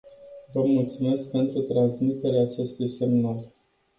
[0.51, 3.47] Vă mulțumesc pentru transmiterea acestui semnal.